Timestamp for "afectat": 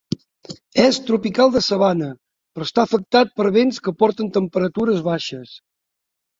2.87-3.37